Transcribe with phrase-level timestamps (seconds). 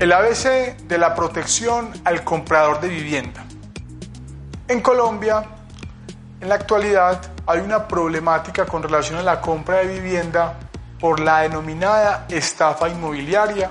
[0.00, 3.44] El ABC de la protección al comprador de vivienda.
[4.66, 5.44] En Colombia,
[6.40, 10.58] en la actualidad, hay una problemática con relación a la compra de vivienda
[10.98, 13.70] por la denominada estafa inmobiliaria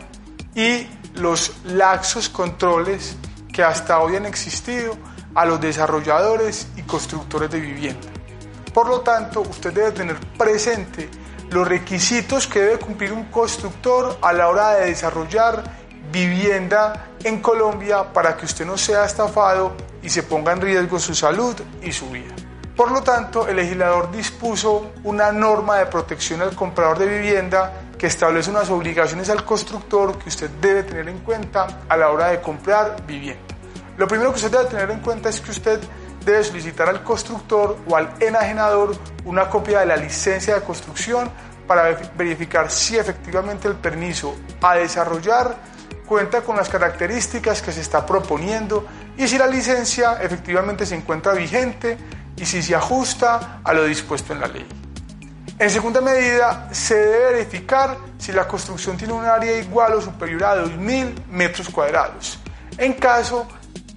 [0.56, 3.18] y los laxos controles
[3.52, 4.96] que hasta hoy han existido
[5.36, 8.08] a los desarrolladores y constructores de vivienda.
[8.74, 11.10] Por lo tanto, usted debe tener presente
[11.54, 15.64] los requisitos que debe cumplir un constructor a la hora de desarrollar
[16.12, 21.14] vivienda en Colombia para que usted no sea estafado y se ponga en riesgo su
[21.14, 22.34] salud y su vida.
[22.76, 28.08] Por lo tanto, el legislador dispuso una norma de protección al comprador de vivienda que
[28.08, 32.42] establece unas obligaciones al constructor que usted debe tener en cuenta a la hora de
[32.42, 33.44] comprar vivienda.
[33.95, 35.80] Lo primero que usted debe tener en cuenta es que usted
[36.26, 41.30] debe solicitar al constructor o al enajenador una copia de la licencia de construcción
[41.68, 45.56] para verificar si efectivamente el permiso a desarrollar
[46.06, 48.86] cuenta con las características que se está proponiendo
[49.18, 51.98] y si la licencia efectivamente se encuentra vigente
[52.36, 54.68] y si se ajusta a lo dispuesto en la ley.
[55.60, 60.44] En segunda medida, se debe verificar si la construcción tiene un área igual o superior
[60.44, 62.40] a 2.000 metros cuadrados.
[62.78, 63.48] En caso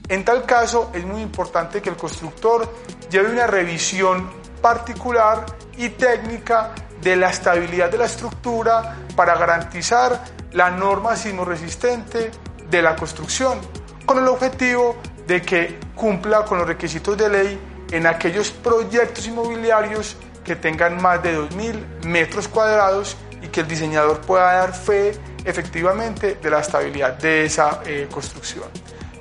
[0.09, 2.73] en tal caso, es muy importante que el constructor
[3.11, 4.31] lleve una revisión
[4.63, 12.31] particular y técnica de la estabilidad de la estructura para garantizar la norma sismoresistente
[12.71, 13.59] de la construcción,
[14.05, 17.61] con el objetivo de que cumpla con los requisitos de ley
[17.91, 24.21] en aquellos proyectos inmobiliarios que tengan más de 2.000 metros cuadrados y que el diseñador
[24.21, 25.13] pueda dar fe
[25.45, 28.65] efectivamente de la estabilidad de esa eh, construcción.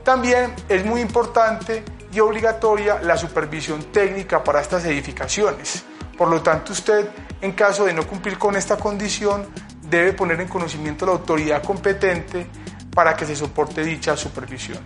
[0.06, 1.84] También es muy importante
[2.14, 5.84] y obligatoria la supervisión técnica para estas edificaciones.
[6.16, 7.10] Por lo tanto, usted,
[7.42, 9.48] en caso de no cumplir con esta condición,
[9.82, 12.46] debe poner en conocimiento a la autoridad competente
[12.94, 14.78] para que se soporte dicha supervisión.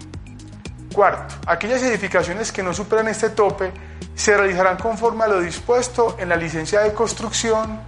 [0.94, 3.74] Cuarto, aquellas edificaciones que no superan este tope
[4.16, 7.82] se realizarán conforme a lo dispuesto en la licencia de construcción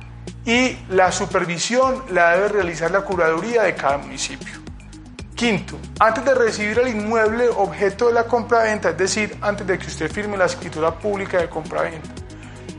[0.45, 4.70] y la supervisión la debe realizar la curaduría de cada municipio.
[5.41, 9.87] Quinto, antes de recibir el inmueble objeto de la compraventa, es decir, antes de que
[9.87, 12.09] usted firme la escritura pública de compraventa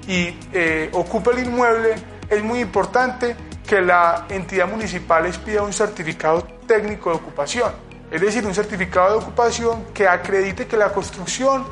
[0.06, 1.96] y eh, ocupe el inmueble,
[2.30, 3.34] es muy importante
[3.66, 7.72] que la entidad municipal les pida un certificado técnico de ocupación,
[8.12, 11.64] es decir, un certificado de ocupación que acredite que la construcción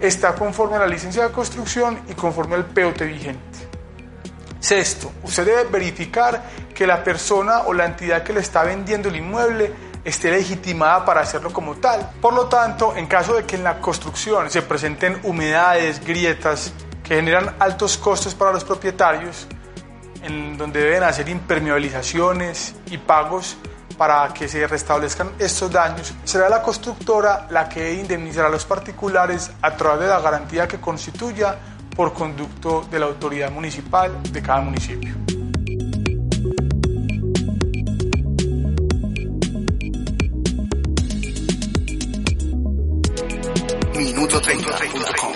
[0.00, 3.68] está conforme a la licencia de construcción y conforme al POT vigente.
[4.58, 6.42] Sexto, usted debe verificar
[6.74, 11.20] que la persona o la entidad que le está vendiendo el inmueble esté legitimada para
[11.20, 12.10] hacerlo como tal.
[12.20, 17.16] Por lo tanto, en caso de que en la construcción se presenten humedades, grietas que
[17.16, 19.46] generan altos costos para los propietarios,
[20.22, 23.56] en donde deben hacer impermeabilizaciones y pagos
[23.98, 29.50] para que se restablezcan estos daños, será la constructora la que indemnizará a los particulares
[29.60, 31.56] a través de la garantía que constituya
[31.94, 35.41] por conducto de la autoridad municipal de cada municipio.
[44.42, 45.31] 30.